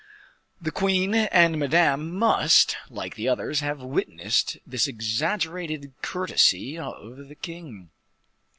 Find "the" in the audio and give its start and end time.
0.59-0.71, 3.13-3.29, 7.27-7.35